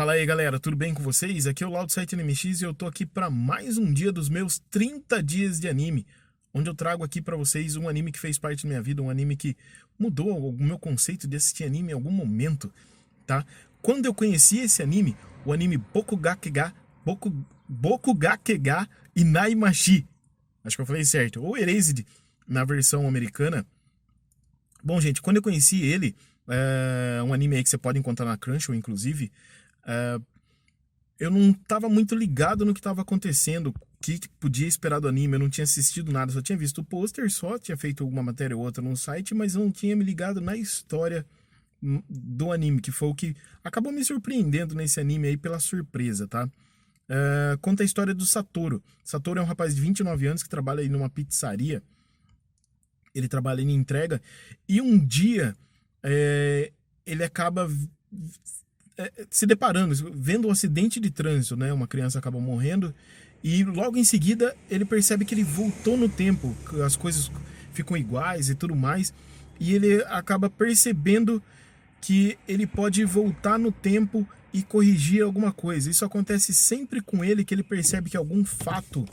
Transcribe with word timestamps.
Fala 0.00 0.12
aí 0.12 0.24
galera, 0.24 0.58
tudo 0.58 0.78
bem 0.78 0.94
com 0.94 1.02
vocês? 1.02 1.46
Aqui 1.46 1.62
é 1.62 1.66
o 1.66 1.70
Laudo 1.70 1.92
Site 1.92 2.16
NMX 2.16 2.62
e 2.62 2.64
eu 2.64 2.72
tô 2.72 2.86
aqui 2.86 3.04
para 3.04 3.28
mais 3.28 3.76
um 3.76 3.92
dia 3.92 4.10
dos 4.10 4.30
meus 4.30 4.58
30 4.70 5.22
dias 5.22 5.60
de 5.60 5.68
anime, 5.68 6.06
onde 6.54 6.70
eu 6.70 6.74
trago 6.74 7.04
aqui 7.04 7.20
para 7.20 7.36
vocês 7.36 7.76
um 7.76 7.86
anime 7.86 8.10
que 8.10 8.18
fez 8.18 8.38
parte 8.38 8.62
da 8.62 8.68
minha 8.70 8.80
vida, 8.80 9.02
um 9.02 9.10
anime 9.10 9.36
que 9.36 9.54
mudou 9.98 10.48
o 10.48 10.52
meu 10.54 10.78
conceito 10.78 11.28
de 11.28 11.36
assistir 11.36 11.64
anime 11.64 11.90
em 11.90 11.92
algum 11.92 12.10
momento, 12.10 12.72
tá? 13.26 13.44
Quando 13.82 14.06
eu 14.06 14.14
conheci 14.14 14.60
esse 14.60 14.82
anime, 14.82 15.14
o 15.44 15.52
anime 15.52 15.76
Bokugakega, 15.76 16.72
Boku, 17.04 17.30
Bokugakega 17.68 18.88
Inaimashi, 19.14 20.08
acho 20.64 20.76
que 20.76 20.80
eu 20.80 20.86
falei 20.86 21.04
certo, 21.04 21.44
ou 21.44 21.58
Erased 21.58 22.06
na 22.48 22.64
versão 22.64 23.06
americana. 23.06 23.66
Bom, 24.82 24.98
gente, 24.98 25.20
quando 25.20 25.36
eu 25.36 25.42
conheci 25.42 25.82
ele, 25.82 26.16
é 26.48 27.22
um 27.22 27.34
anime 27.34 27.56
aí 27.56 27.62
que 27.62 27.68
você 27.68 27.76
pode 27.76 27.98
encontrar 27.98 28.24
na 28.24 28.38
Crunchyroll, 28.38 28.78
inclusive, 28.78 29.30
é, 29.86 30.20
eu 31.18 31.30
não 31.30 31.50
estava 31.50 31.88
muito 31.88 32.14
ligado 32.14 32.64
no 32.64 32.72
que 32.72 32.80
estava 32.80 33.02
acontecendo, 33.02 33.68
o 33.68 33.74
que, 34.00 34.18
podia 34.40 34.66
esperar 34.66 35.00
do 35.00 35.08
anime, 35.08 35.34
eu 35.34 35.38
não 35.38 35.50
tinha 35.50 35.64
assistido 35.64 36.10
nada, 36.10 36.32
só 36.32 36.40
tinha 36.40 36.56
visto 36.56 36.78
o 36.78 36.84
pôster, 36.84 37.30
só 37.30 37.58
tinha 37.58 37.76
feito 37.76 38.02
alguma 38.02 38.22
matéria 38.22 38.56
ou 38.56 38.62
outra 38.62 38.82
no 38.82 38.96
site, 38.96 39.34
mas 39.34 39.54
não 39.54 39.70
tinha 39.70 39.94
me 39.94 40.02
ligado 40.02 40.40
na 40.40 40.56
história 40.56 41.26
hum, 41.82 42.02
do 42.08 42.50
anime, 42.50 42.80
que 42.80 42.90
foi 42.90 43.08
o 43.08 43.14
que 43.14 43.36
acabou 43.62 43.92
me 43.92 44.02
surpreendendo 44.02 44.74
nesse 44.74 44.98
anime 44.98 45.28
aí 45.28 45.36
pela 45.36 45.60
surpresa, 45.60 46.26
tá? 46.26 46.48
É, 47.12 47.58
conta 47.60 47.82
a 47.82 47.86
história 47.86 48.14
do 48.14 48.24
Satoru. 48.24 48.82
Satoru 49.04 49.40
é 49.40 49.42
um 49.42 49.46
rapaz 49.46 49.74
de 49.74 49.80
29 49.80 50.26
anos 50.28 50.42
que 50.42 50.48
trabalha 50.48 50.80
aí 50.80 50.88
numa 50.88 51.10
pizzaria. 51.10 51.82
Ele 53.12 53.28
trabalha 53.28 53.60
em 53.60 53.74
entrega 53.74 54.22
e 54.68 54.80
um 54.80 54.96
dia 54.96 55.54
é, 56.04 56.72
ele 57.04 57.24
acaba 57.24 57.68
se 59.30 59.46
deparando, 59.46 59.94
vendo 60.14 60.48
um 60.48 60.50
acidente 60.50 60.98
de 60.98 61.10
trânsito, 61.10 61.56
né? 61.56 61.72
Uma 61.72 61.86
criança 61.86 62.18
acaba 62.18 62.40
morrendo 62.40 62.94
e 63.42 63.64
logo 63.64 63.96
em 63.96 64.04
seguida 64.04 64.54
ele 64.70 64.84
percebe 64.84 65.24
que 65.24 65.34
ele 65.34 65.44
voltou 65.44 65.96
no 65.96 66.08
tempo, 66.08 66.54
as 66.84 66.96
coisas 66.96 67.30
ficam 67.72 67.96
iguais 67.96 68.50
e 68.50 68.54
tudo 68.54 68.76
mais, 68.76 69.14
e 69.58 69.74
ele 69.74 70.02
acaba 70.04 70.50
percebendo 70.50 71.42
que 72.00 72.38
ele 72.48 72.66
pode 72.66 73.04
voltar 73.04 73.58
no 73.58 73.70
tempo 73.70 74.26
e 74.52 74.62
corrigir 74.62 75.22
alguma 75.22 75.52
coisa. 75.52 75.90
Isso 75.90 76.04
acontece 76.04 76.52
sempre 76.52 77.00
com 77.00 77.24
ele 77.24 77.44
que 77.44 77.54
ele 77.54 77.62
percebe 77.62 78.10
que 78.10 78.16
algum 78.16 78.44
fato 78.44 79.06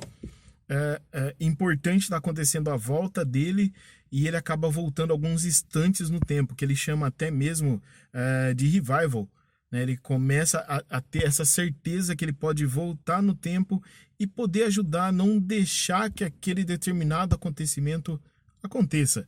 é, 0.70 1.02
é, 1.14 1.36
importante 1.40 2.04
está 2.04 2.18
acontecendo 2.18 2.70
à 2.70 2.76
volta 2.76 3.24
dele 3.24 3.74
e 4.12 4.28
ele 4.28 4.38
acaba 4.38 4.70
voltando 4.70 5.12
alguns 5.12 5.46
instantes 5.46 6.10
no 6.10 6.20
tempo, 6.20 6.56
que 6.56 6.64
ele 6.64 6.76
chama 6.76 7.08
até 7.08 7.30
mesmo 7.30 7.82
é, 8.14 8.54
de 8.54 8.68
revival. 8.68 9.28
Né? 9.72 9.82
Ele 9.82 9.98
começa 9.98 10.60
a, 10.68 10.98
a, 10.98 11.02
ter 11.02 11.26
essa 11.26 11.46
certeza 11.46 12.16
que 12.16 12.24
ele 12.24 12.34
pode 12.34 12.66
voltar 12.66 13.22
no 13.22 13.36
tempo 13.36 13.84
e 14.20 14.26
poder 14.26 14.64
ajudar 14.64 15.08
a 15.08 15.12
não 15.12 15.40
deixar 15.40 16.12
que 16.12 16.24
aquele 16.24 16.64
determinado 16.64 17.36
acontecimento 17.36 18.22
aconteça. 18.64 19.28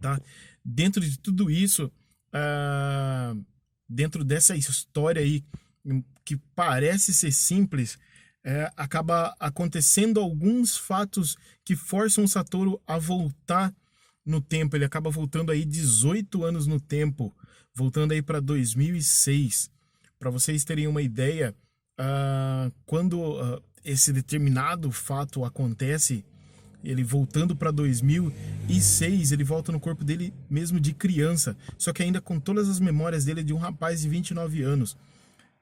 Tá? 0.00 0.20
Dentro 0.64 1.00
de 1.00 1.18
tudo 1.18 1.50
isso, 1.50 1.90
uh, 2.34 3.44
dentro 3.88 4.24
dessa 4.24 4.56
história 4.56 5.22
aí, 5.22 5.44
que 6.24 6.36
parece 6.54 7.14
ser 7.14 7.32
simples, 7.32 7.98
é, 8.44 8.70
acaba 8.76 9.34
acontecendo 9.40 10.20
alguns 10.20 10.76
fatos 10.76 11.36
que 11.64 11.74
forçam 11.74 12.24
o 12.24 12.28
Satoru 12.28 12.80
a 12.86 12.96
voltar 12.96 13.74
no 14.24 14.40
tempo. 14.40 14.76
Ele 14.76 14.84
acaba 14.84 15.10
voltando 15.10 15.50
aí 15.50 15.64
18 15.64 16.44
anos 16.44 16.66
no 16.66 16.80
tempo 16.80 17.34
voltando 17.76 18.12
aí 18.12 18.22
para 18.22 18.40
2006, 18.40 19.70
para 20.18 20.30
vocês 20.30 20.64
terem 20.64 20.86
uma 20.86 21.02
ideia, 21.02 21.54
uh, 22.00 22.72
quando 22.86 23.20
uh, 23.20 23.62
esse 23.84 24.14
determinado 24.14 24.90
fato 24.90 25.44
acontece, 25.44 26.24
ele 26.82 27.04
voltando 27.04 27.54
para 27.54 27.70
2006, 27.70 29.30
ele 29.30 29.44
volta 29.44 29.70
no 29.72 29.78
corpo 29.78 30.02
dele 30.04 30.32
mesmo 30.48 30.80
de 30.80 30.94
criança, 30.94 31.54
só 31.76 31.92
que 31.92 32.02
ainda 32.02 32.18
com 32.18 32.40
todas 32.40 32.66
as 32.66 32.80
memórias 32.80 33.26
dele 33.26 33.44
de 33.44 33.52
um 33.52 33.58
rapaz 33.58 34.00
de 34.00 34.08
29 34.08 34.62
anos. 34.62 34.96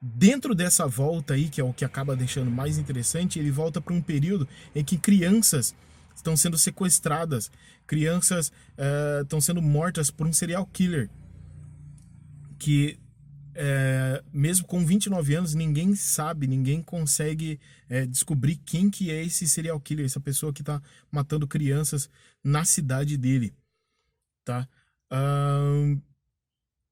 Dentro 0.01 0.55
dessa 0.55 0.87
volta 0.87 1.33
aí, 1.33 1.49
que 1.49 1.59
é 1.59 1.63
o 1.65 1.73
que 1.73 1.83
acaba 1.83 2.15
deixando 2.15 2.49
mais 2.49 2.77
interessante, 2.77 3.39
ele 3.39 3.51
volta 3.51 3.81
para 3.81 3.93
um 3.93 4.01
período 4.01 4.47
em 4.73 4.85
que 4.85 4.97
crianças 4.97 5.75
estão 6.15 6.37
sendo 6.37 6.57
sequestradas, 6.57 7.51
crianças 7.85 8.53
uh, 8.77 9.23
estão 9.23 9.41
sendo 9.41 9.61
mortas 9.61 10.09
por 10.09 10.25
um 10.25 10.31
serial 10.31 10.65
killer 10.71 11.09
que 12.57 12.99
é, 13.55 14.21
mesmo 14.33 14.67
com 14.67 14.85
29 14.85 15.33
anos, 15.33 15.53
ninguém 15.53 15.95
sabe, 15.95 16.45
ninguém 16.45 16.81
consegue 16.81 17.59
é, 17.87 18.05
descobrir 18.05 18.57
quem 18.57 18.89
que 18.89 19.09
é 19.09 19.23
esse 19.23 19.47
serial 19.47 19.79
killer, 19.79 20.05
essa 20.05 20.19
pessoa 20.19 20.51
que 20.51 20.61
está 20.61 20.81
matando 21.09 21.47
crianças 21.47 22.09
na 22.43 22.65
cidade 22.65 23.17
dele, 23.17 23.53
tá? 24.43 24.67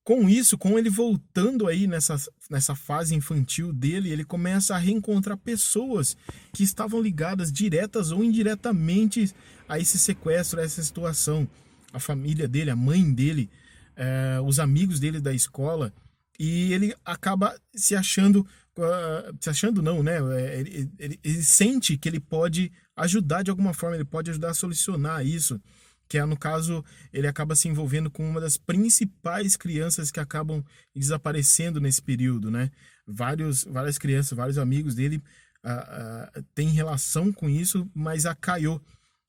com 0.03 0.29
isso, 0.29 0.57
com 0.57 0.77
ele 0.77 0.89
voltando 0.89 1.67
aí 1.67 1.87
nessa, 1.87 2.15
nessa 2.49 2.75
fase 2.75 3.15
infantil 3.15 3.73
dele, 3.73 4.09
ele 4.09 4.23
começa 4.23 4.75
a 4.75 4.77
reencontrar 4.77 5.37
pessoas 5.37 6.15
que 6.53 6.63
estavam 6.63 7.01
ligadas 7.01 7.51
diretas 7.51 8.11
ou 8.11 8.23
indiretamente 8.23 9.33
a 9.67 9.79
esse 9.79 9.97
sequestro, 9.97 10.59
a 10.59 10.63
essa 10.63 10.81
situação. 10.81 11.47
A 11.91 11.99
família 11.99 12.47
dele, 12.47 12.69
a 12.69 12.75
mãe 12.75 13.13
dele, 13.13 13.49
é, 13.95 14.39
os 14.41 14.59
amigos 14.59 14.99
dele 14.99 15.19
da 15.19 15.33
escola 15.33 15.93
e 16.39 16.73
ele 16.73 16.95
acaba 17.05 17.55
se 17.75 17.95
achando 17.95 18.47
uh, 18.77 19.35
se 19.39 19.49
achando 19.49 19.81
não 19.81 20.01
né? 20.01 20.17
É, 20.17 20.59
ele, 20.59 20.91
ele, 20.97 21.19
ele, 21.23 21.43
sente 21.43 21.97
que 21.97 22.09
ele 22.09 22.19
pode 22.19 22.71
ajudar 22.95 23.43
de 23.43 23.51
alguma 23.51 23.73
forma 23.73 23.95
ele 23.95 24.05
pode 24.05 24.29
ajudar 24.31 24.51
a 24.51 24.53
solucionar 24.53 25.25
isso 25.25 25.61
que 26.07 26.17
é 26.17 26.25
no 26.25 26.37
caso 26.37 26.83
ele 27.11 27.27
acaba 27.27 27.55
se 27.55 27.67
envolvendo 27.67 28.09
com 28.09 28.27
uma 28.27 28.41
das 28.41 28.57
principais 28.57 29.55
crianças 29.55 30.11
que 30.11 30.19
acabam 30.19 30.63
desaparecendo 30.95 31.79
nesse 31.79 32.01
período 32.01 32.49
né? 32.49 32.71
Vários 33.05 33.63
várias 33.63 33.97
crianças 33.97 34.35
vários 34.35 34.57
amigos 34.57 34.95
dele 34.95 35.21
uh, 35.63 36.39
uh, 36.39 36.43
têm 36.55 36.69
relação 36.69 37.31
com 37.31 37.49
isso 37.49 37.89
mas 37.93 38.25
a 38.25 38.33
Caio 38.33 38.81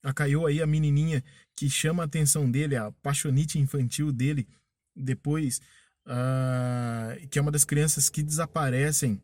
a 0.03 0.13
Caio 0.13 0.47
aí 0.47 0.63
a 0.63 0.67
menininha 0.67 1.23
que 1.57 1.69
chama 1.71 2.03
a 2.03 2.07
atenção 2.07 2.51
dele, 2.51 2.77
a 2.77 2.91
paixonite 2.91 3.59
infantil 3.59 4.13
dele, 4.13 4.47
depois, 4.95 5.61
uh, 6.07 7.29
que 7.29 7.39
é 7.39 7.43
uma 7.43 7.53
das 7.53 7.65
crianças 7.65 8.09
que 8.09 8.23
desaparecem 8.23 9.21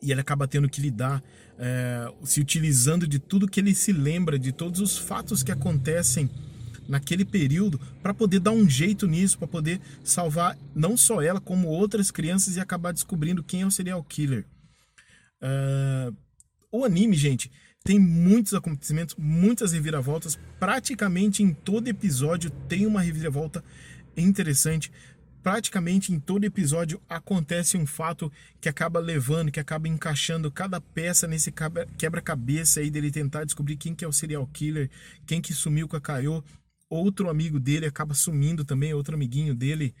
e 0.00 0.12
ele 0.12 0.20
acaba 0.20 0.46
tendo 0.46 0.68
que 0.68 0.80
lidar, 0.80 1.20
uh, 1.20 2.26
se 2.26 2.40
utilizando 2.40 3.06
de 3.06 3.18
tudo 3.18 3.48
que 3.48 3.60
ele 3.60 3.74
se 3.74 3.92
lembra, 3.92 4.38
de 4.38 4.52
todos 4.52 4.80
os 4.80 4.96
fatos 4.96 5.42
que 5.42 5.52
acontecem 5.52 6.30
naquele 6.88 7.24
período, 7.24 7.78
para 8.02 8.14
poder 8.14 8.40
dar 8.40 8.52
um 8.52 8.68
jeito 8.68 9.06
nisso, 9.06 9.38
para 9.38 9.48
poder 9.48 9.80
salvar 10.02 10.56
não 10.74 10.96
só 10.96 11.20
ela, 11.20 11.40
como 11.40 11.68
outras 11.68 12.10
crianças 12.10 12.56
e 12.56 12.60
acabar 12.60 12.92
descobrindo 12.92 13.42
quem 13.42 13.62
é 13.62 13.66
o 13.66 13.70
serial 13.70 14.02
killer. 14.02 14.46
Uh, 15.42 16.16
o 16.72 16.84
anime, 16.84 17.16
gente, 17.16 17.50
tem 17.88 17.98
muitos 17.98 18.52
acontecimentos, 18.52 19.14
muitas 19.16 19.72
reviravoltas. 19.72 20.38
Praticamente 20.60 21.42
em 21.42 21.54
todo 21.54 21.88
episódio 21.88 22.50
tem 22.68 22.84
uma 22.84 23.00
reviravolta 23.00 23.64
interessante. 24.14 24.92
Praticamente 25.42 26.12
em 26.12 26.20
todo 26.20 26.44
episódio 26.44 27.00
acontece 27.08 27.78
um 27.78 27.86
fato 27.86 28.30
que 28.60 28.68
acaba 28.68 29.00
levando, 29.00 29.50
que 29.50 29.58
acaba 29.58 29.88
encaixando 29.88 30.52
cada 30.52 30.82
peça 30.82 31.26
nesse 31.26 31.50
quebra-cabeça 31.96 32.80
aí 32.80 32.90
dele 32.90 33.10
tentar 33.10 33.44
descobrir 33.44 33.78
quem 33.78 33.94
que 33.94 34.04
é 34.04 34.08
o 34.08 34.12
serial 34.12 34.46
killer, 34.48 34.90
quem 35.26 35.40
que 35.40 35.54
sumiu 35.54 35.88
com 35.88 35.96
a 35.96 36.00
Caio. 36.00 36.44
Outro 36.90 37.30
amigo 37.30 37.58
dele 37.58 37.86
acaba 37.86 38.12
sumindo 38.12 38.66
também, 38.66 38.92
outro 38.92 39.14
amiguinho 39.14 39.54
dele. 39.54 39.94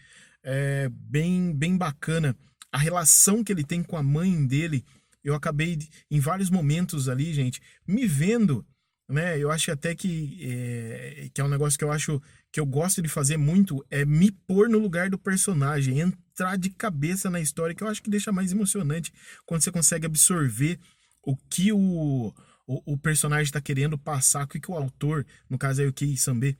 É 0.44 0.90
bem, 0.90 1.54
bem 1.54 1.74
bacana. 1.74 2.36
A 2.70 2.76
relação 2.76 3.42
que 3.42 3.50
ele 3.50 3.64
tem 3.64 3.82
com 3.82 3.96
a 3.96 4.02
mãe 4.02 4.46
dele 4.46 4.84
eu 5.22 5.34
acabei 5.34 5.78
em 6.10 6.20
vários 6.20 6.50
momentos 6.50 7.08
ali, 7.08 7.32
gente, 7.32 7.60
me 7.86 8.06
vendo, 8.06 8.64
né? 9.08 9.38
Eu 9.38 9.50
acho 9.50 9.70
até 9.72 9.94
que 9.94 10.38
é, 10.42 11.30
que 11.32 11.40
é 11.40 11.44
um 11.44 11.48
negócio 11.48 11.78
que 11.78 11.84
eu 11.84 11.92
acho 11.92 12.20
que 12.52 12.60
eu 12.60 12.66
gosto 12.66 13.02
de 13.02 13.08
fazer 13.08 13.36
muito 13.36 13.84
é 13.90 14.04
me 14.04 14.30
pôr 14.30 14.68
no 14.68 14.78
lugar 14.78 15.10
do 15.10 15.18
personagem, 15.18 16.00
entrar 16.00 16.56
de 16.56 16.70
cabeça 16.70 17.28
na 17.30 17.40
história, 17.40 17.74
que 17.74 17.82
eu 17.82 17.88
acho 17.88 18.02
que 18.02 18.10
deixa 18.10 18.32
mais 18.32 18.52
emocionante 18.52 19.12
quando 19.46 19.62
você 19.62 19.70
consegue 19.70 20.06
absorver 20.06 20.78
o 21.22 21.36
que 21.36 21.72
o, 21.72 22.32
o, 22.66 22.92
o 22.92 22.98
personagem 22.98 23.44
está 23.44 23.60
querendo 23.60 23.98
passar, 23.98 24.44
o 24.44 24.48
que, 24.48 24.60
que 24.60 24.70
o 24.70 24.74
autor, 24.74 25.26
no 25.48 25.58
caso 25.58 25.80
aí 25.80 25.88
o 25.88 25.92
Kei 25.92 26.16
Sambe, 26.16 26.56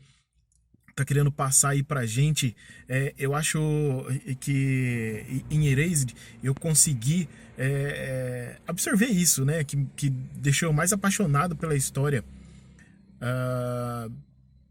tá 0.99 1.05
querendo 1.05 1.31
passar 1.31 1.71
aí 1.71 1.83
pra 1.83 2.07
gente. 2.07 2.57
É, 2.89 3.15
eu 3.19 3.35
acho 3.35 3.59
que 4.41 5.43
em 5.51 5.67
Erased 5.67 6.15
eu 6.43 6.55
consegui 6.55 7.29
é, 7.57 7.67
é, 7.67 8.59
absorver 8.67 9.07
isso, 9.07 9.45
né? 9.45 9.65
Que, 9.65 9.77
que 9.97 10.11
deixou 10.11 10.73
mais 10.73 10.93
apaixonado 10.93 11.57
pela 11.57 11.75
história. 11.75 12.25
Uh, 13.21 14.13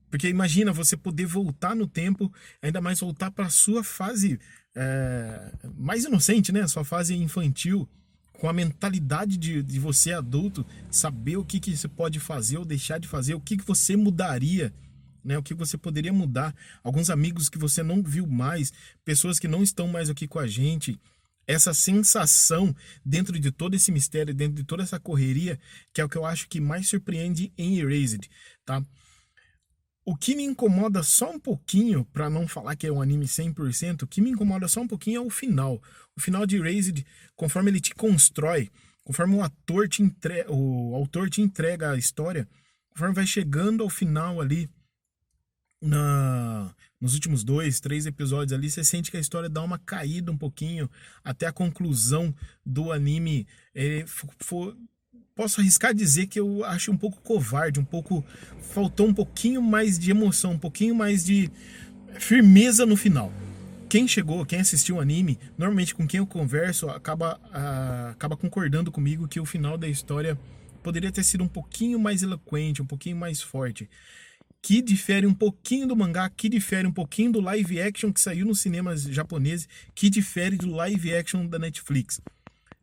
Porque 0.09 0.29
imagina 0.29 0.71
você 0.71 0.95
poder 0.95 1.25
voltar 1.25 1.75
no 1.75 1.85
tempo, 1.85 2.31
ainda 2.61 2.79
mais 2.79 2.99
voltar 2.99 3.29
para 3.31 3.49
sua 3.49 3.83
fase 3.83 4.39
é, 4.75 5.51
mais 5.77 6.05
inocente, 6.05 6.51
né? 6.51 6.65
Sua 6.67 6.85
fase 6.85 7.15
infantil, 7.15 7.87
com 8.33 8.47
a 8.47 8.53
mentalidade 8.53 9.37
de, 9.37 9.63
de 9.63 9.79
você 9.79 10.13
adulto, 10.13 10.65
saber 10.89 11.37
o 11.37 11.43
que, 11.43 11.59
que 11.59 11.75
você 11.75 11.87
pode 11.87 12.19
fazer 12.19 12.57
ou 12.57 12.65
deixar 12.65 12.99
de 12.99 13.07
fazer, 13.07 13.33
o 13.33 13.41
que, 13.41 13.57
que 13.57 13.65
você 13.65 13.95
mudaria, 13.95 14.73
né? 15.27 15.37
O 15.37 15.43
que 15.43 15.53
você 15.53 15.77
poderia 15.77 16.13
mudar. 16.13 16.55
Alguns 16.81 17.09
amigos 17.09 17.49
que 17.49 17.57
você 17.57 17.83
não 17.83 18.01
viu 18.01 18.25
mais, 18.25 18.71
pessoas 19.03 19.37
que 19.37 19.47
não 19.47 19.61
estão 19.61 19.85
mais 19.85 20.09
aqui 20.09 20.25
com 20.25 20.39
a 20.39 20.47
gente. 20.47 20.97
Essa 21.45 21.73
sensação 21.73 22.73
dentro 23.05 23.37
de 23.37 23.51
todo 23.51 23.75
esse 23.75 23.91
mistério, 23.91 24.33
dentro 24.33 24.55
de 24.55 24.63
toda 24.63 24.83
essa 24.83 24.99
correria, 24.99 25.59
que 25.93 25.99
é 25.99 26.05
o 26.05 26.09
que 26.09 26.17
eu 26.17 26.25
acho 26.25 26.47
que 26.47 26.61
mais 26.61 26.87
surpreende 26.87 27.51
em 27.57 27.79
Erased, 27.79 28.29
tá? 28.65 28.81
O 30.05 30.15
que 30.15 30.35
me 30.35 30.43
incomoda 30.43 31.03
só 31.03 31.31
um 31.31 31.39
pouquinho, 31.39 32.05
para 32.05 32.29
não 32.29 32.47
falar 32.47 32.77
que 32.77 32.87
é 32.87 32.91
um 32.91 33.01
anime 33.01 33.25
100%, 33.25 34.03
o 34.03 34.07
que 34.07 34.21
me 34.21 34.29
incomoda 34.29 34.67
só 34.69 34.79
um 34.79 34.87
pouquinho 34.87 35.17
é 35.17 35.25
o 35.25 35.29
final. 35.29 35.81
O 36.15 36.21
final 36.21 36.45
de 36.45 36.55
Erased, 36.55 37.05
conforme 37.35 37.69
ele 37.69 37.81
te 37.81 37.93
constrói, 37.93 38.69
conforme 39.03 39.35
o 39.35 39.43
ator 39.43 39.89
te 39.89 40.01
entrega, 40.01 40.49
o 40.49 40.95
autor 40.95 41.29
te 41.29 41.41
entrega 41.41 41.91
a 41.91 41.97
história, 41.97 42.47
conforme 42.89 43.15
vai 43.15 43.27
chegando 43.27 43.83
ao 43.83 43.89
final 43.89 44.39
ali, 44.39 44.69
na, 45.81 46.73
nos 46.99 47.13
últimos 47.13 47.43
dois, 47.43 47.79
três 47.79 48.05
episódios 48.05 48.53
ali, 48.53 48.69
você 48.69 48.83
sente 48.83 49.11
que 49.11 49.17
a 49.17 49.19
história 49.19 49.49
dá 49.49 49.61
uma 49.61 49.77
caída 49.77 50.31
um 50.31 50.37
pouquinho, 50.37 50.89
até 51.23 51.45
a 51.47 51.51
conclusão 51.51 52.33
do 52.65 52.91
anime 52.91 53.47
é, 53.75 54.03
for, 54.39 54.75
posso 55.37 55.61
arriscar 55.61 55.93
dizer 55.93 56.25
que 56.25 56.39
eu 56.39 56.65
acho 56.65 56.91
um 56.91 56.97
pouco 56.97 57.21
covarde, 57.21 57.79
um 57.79 57.85
pouco. 57.85 58.25
Faltou 58.73 59.07
um 59.07 59.13
pouquinho 59.13 59.61
mais 59.61 59.97
de 59.97 60.11
emoção, 60.11 60.53
um 60.53 60.59
pouquinho 60.59 60.95
mais 60.95 61.23
de 61.23 61.49
firmeza 62.15 62.85
no 62.85 62.97
final. 62.97 63.31
Quem 63.87 64.07
chegou, 64.07 64.45
quem 64.45 64.59
assistiu 64.59 64.95
o 64.97 64.99
anime, 64.99 65.39
normalmente 65.57 65.95
com 65.95 66.05
quem 66.05 66.17
eu 66.17 66.27
converso, 66.27 66.89
acaba, 66.89 67.39
uh, 67.45 68.11
acaba 68.11 68.35
concordando 68.35 68.91
comigo 68.91 69.27
que 69.27 69.39
o 69.39 69.45
final 69.45 69.77
da 69.77 69.87
história 69.87 70.37
poderia 70.83 71.11
ter 71.11 71.23
sido 71.23 71.43
um 71.43 71.47
pouquinho 71.47 71.97
mais 71.97 72.23
eloquente, 72.23 72.81
um 72.81 72.85
pouquinho 72.85 73.15
mais 73.15 73.41
forte. 73.41 73.89
Que 74.61 74.81
difere 74.81 75.25
um 75.25 75.33
pouquinho 75.33 75.87
do 75.87 75.95
mangá, 75.95 76.29
que 76.29 76.49
difere 76.49 76.87
um 76.87 76.91
pouquinho 76.91 77.31
do 77.31 77.39
live 77.39 77.81
action 77.81 78.11
que 78.11 78.19
saiu 78.19 78.45
nos 78.45 78.59
cinemas 78.59 79.03
japoneses, 79.03 79.67
que 79.95 80.09
difere 80.09 80.57
do 80.57 80.71
live 80.71 81.15
action 81.15 81.47
da 81.47 81.57
Netflix, 81.57 82.19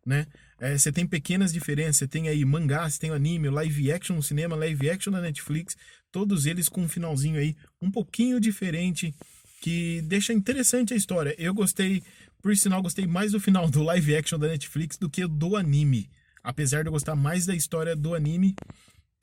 né? 0.07 0.27
É, 0.61 0.79
você 0.79 0.93
tem 0.93 1.07
pequenas 1.07 1.53
diferenças, 1.53 1.97
você 1.97 2.09
tem 2.09 2.29
aí 2.29 2.45
mangá, 2.45 2.89
você 2.89 2.99
tem 2.99 3.11
anime, 3.11 3.51
live 3.51 3.93
action 3.93 4.17
no 4.17 4.23
cinema, 4.23 4.57
live 4.57 4.89
action 4.89 5.13
na 5.13 5.21
Netflix, 5.21 5.77
todos 6.11 6.47
eles 6.47 6.69
com 6.69 6.83
um 6.83 6.89
finalzinho 6.89 7.39
aí 7.39 7.57
um 7.83 7.91
pouquinho 7.91 8.39
diferente, 8.41 9.13
que 9.61 10.01
deixa 10.03 10.33
interessante 10.33 10.95
a 10.95 10.97
história. 10.97 11.35
Eu 11.37 11.53
gostei, 11.53 12.03
por 12.41 12.57
sinal, 12.57 12.81
gostei 12.81 13.07
mais 13.07 13.33
do 13.33 13.41
final 13.41 13.69
do 13.69 13.83
live 13.83 14.15
action 14.15 14.39
da 14.39 14.47
Netflix 14.47 14.97
do 14.97 15.11
que 15.11 15.27
do 15.27 15.57
anime. 15.57 16.09
Apesar 16.43 16.83
de 16.83 16.89
eu 16.89 16.93
gostar 16.93 17.17
mais 17.17 17.47
da 17.47 17.55
história 17.55 17.97
do 17.97 18.15
anime, 18.15 18.55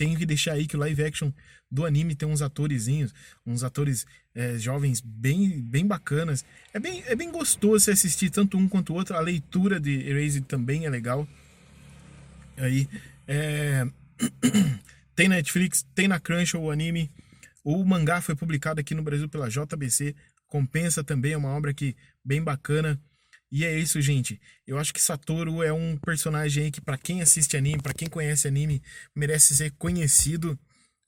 tenho 0.01 0.17
que 0.17 0.25
deixar 0.25 0.53
aí 0.53 0.65
que 0.65 0.75
o 0.75 0.79
live 0.79 1.03
action 1.03 1.31
do 1.69 1.85
anime 1.85 2.15
tem 2.15 2.27
uns 2.27 2.41
atorezinhos, 2.41 3.13
uns 3.45 3.63
atores 3.63 4.07
é, 4.33 4.57
jovens 4.57 4.99
bem, 4.99 5.61
bem 5.61 5.85
bacanas. 5.85 6.43
É 6.73 6.79
bem, 6.79 7.03
é 7.05 7.15
bem 7.15 7.31
gostoso 7.31 7.91
assistir 7.91 8.31
tanto 8.31 8.57
um 8.57 8.67
quanto 8.67 8.93
o 8.93 8.95
outro. 8.95 9.15
A 9.15 9.19
leitura 9.19 9.79
de 9.79 9.91
Erased 10.09 10.43
também 10.45 10.87
é 10.87 10.89
legal. 10.89 11.27
Aí, 12.57 12.89
é... 13.27 13.85
tem 15.15 15.27
na 15.27 15.35
Netflix, 15.35 15.85
tem 15.93 16.07
na 16.07 16.19
Crunchyroll 16.19 16.69
o 16.69 16.71
anime. 16.71 17.11
O 17.63 17.85
mangá 17.85 18.21
foi 18.21 18.33
publicado 18.33 18.81
aqui 18.81 18.95
no 18.95 19.03
Brasil 19.03 19.29
pela 19.29 19.49
JBC. 19.49 20.15
Compensa 20.47 21.03
também, 21.03 21.33
é 21.33 21.37
uma 21.37 21.55
obra 21.55 21.75
que 21.75 21.95
bem 22.25 22.41
bacana. 22.41 22.99
E 23.51 23.65
é 23.65 23.77
isso, 23.77 23.99
gente. 24.01 24.39
Eu 24.65 24.77
acho 24.77 24.93
que 24.93 25.01
Satoru 25.01 25.61
é 25.61 25.73
um 25.73 25.97
personagem 25.97 26.65
aí 26.65 26.71
que, 26.71 26.79
para 26.79 26.97
quem 26.97 27.21
assiste 27.21 27.57
anime, 27.57 27.81
para 27.81 27.93
quem 27.93 28.07
conhece 28.07 28.47
anime, 28.47 28.81
merece 29.13 29.55
ser 29.55 29.71
conhecido. 29.71 30.57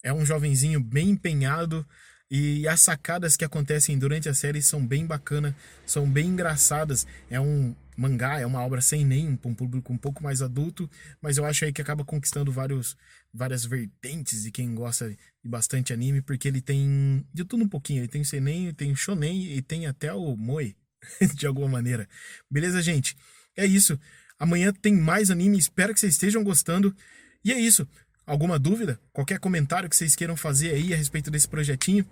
É 0.03 0.11
um 0.11 0.25
jovenzinho 0.25 0.81
bem 0.81 1.11
empenhado. 1.11 1.87
E 2.29 2.67
as 2.67 2.81
sacadas 2.81 3.37
que 3.37 3.45
acontecem 3.45 3.97
durante 3.97 4.27
a 4.27 4.33
série 4.33 4.61
são 4.61 4.85
bem 4.85 5.05
bacanas, 5.05 5.53
são 5.85 6.09
bem 6.09 6.27
engraçadas. 6.27 7.07
É 7.29 7.39
um 7.39 7.73
mangá, 7.95 8.39
é 8.39 8.45
uma 8.45 8.61
obra 8.65 8.81
sem 8.81 9.05
nem 9.05 9.35
para 9.35 9.49
um 9.49 9.55
público 9.55 9.93
um 9.93 9.97
pouco 9.97 10.23
mais 10.23 10.41
adulto, 10.41 10.89
mas 11.21 11.37
eu 11.37 11.45
acho 11.45 11.63
aí 11.63 11.71
que 11.71 11.81
acaba 11.81 12.03
conquistando 12.03 12.51
vários, 12.51 12.97
várias 13.33 13.65
vertentes 13.65 14.43
de 14.43 14.51
quem 14.51 14.73
gosta 14.73 15.09
de 15.09 15.17
bastante 15.43 15.93
anime, 15.93 16.21
porque 16.21 16.47
ele 16.47 16.59
tem 16.59 17.25
de 17.33 17.45
tudo 17.45 17.63
um 17.63 17.69
pouquinho. 17.69 18.01
Ele 18.01 18.07
tem 18.07 18.23
seinen, 18.23 18.73
tem 18.73 18.93
shonen 18.95 19.55
e 19.55 19.61
tem 19.61 19.85
até 19.85 20.11
o 20.13 20.35
moe. 20.35 20.75
de 21.35 21.45
alguma 21.45 21.67
maneira. 21.67 22.07
Beleza, 22.49 22.81
gente? 22.81 23.15
É 23.55 23.65
isso. 23.65 23.99
Amanhã 24.39 24.73
tem 24.73 24.93
mais 24.93 25.29
anime. 25.29 25.57
Espero 25.57 25.93
que 25.93 25.99
vocês 25.99 26.13
estejam 26.13 26.43
gostando. 26.43 26.95
E 27.43 27.51
é 27.51 27.59
isso. 27.59 27.87
Alguma 28.25 28.57
dúvida? 28.57 28.99
Qualquer 29.11 29.39
comentário 29.39 29.89
que 29.89 29.95
vocês 29.95 30.15
queiram 30.15 30.35
fazer 30.37 30.71
aí 30.71 30.93
a 30.93 30.97
respeito 30.97 31.29
desse 31.29 31.47
projetinho? 31.47 32.05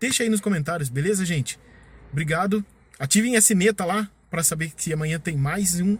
Deixa 0.00 0.22
aí 0.22 0.28
nos 0.28 0.40
comentários, 0.40 0.88
beleza, 0.88 1.24
gente? 1.24 1.58
Obrigado. 2.10 2.64
Ativem 2.98 3.36
a 3.36 3.40
sineta 3.40 3.84
lá 3.84 4.10
para 4.30 4.42
saber 4.42 4.72
se 4.76 4.92
amanhã 4.92 5.20
tem 5.20 5.36
mais 5.36 5.78
um. 5.78 5.98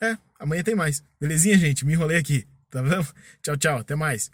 É, 0.00 0.18
amanhã 0.38 0.62
tem 0.62 0.74
mais. 0.74 1.02
Belezinha, 1.20 1.56
gente? 1.56 1.86
Me 1.86 1.92
enrolei 1.92 2.18
aqui. 2.18 2.46
Tá 2.70 2.82
bom? 2.82 3.06
Tchau, 3.42 3.56
tchau. 3.56 3.78
Até 3.78 3.94
mais. 3.94 4.30